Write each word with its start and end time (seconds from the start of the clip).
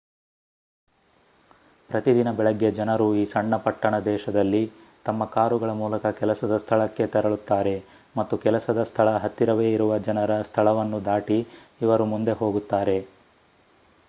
ಪ್ರತಿ 1.89 2.11
ದಿನ 2.15 2.29
ಬೆಳಗ್ಗೆ 2.31 2.69
ಜನರು 2.71 3.07
ಈ 3.15 3.25
ಸಣ್ಣ 3.25 3.57
ಪಟ್ಟಣ 3.57 3.95
ದೇಶದಲ್ಲಿ 4.05 4.61
ತಮ್ಮ 5.05 5.25
ಕಾರುಗಳ 5.25 5.71
ಮೂಲಕ 5.73 6.13
ಕೆಲಸದ 6.19 6.55
ಸ್ಥಳಕ್ಕೆ 6.57 7.05
ತೆರಳುತ್ತಾರೆ 7.07 7.75
ಮತ್ತು 8.15 8.37
ಕೆಲಸದ 8.37 8.83
ಸ್ಥಳ 8.83 9.09
ಹತ್ತಿರವೇ 9.17 9.67
ಇರುವ 9.73 9.99
ಜನರ 9.99 10.41
ಸ್ಥಳವನ್ನು 10.41 11.01
ದಾಟಿ 11.05 11.39
ಇವರು 11.81 12.05
ಮುಂದೆ 12.05 12.35
ಹೋಗುತ್ತಾರೆ 12.41 12.97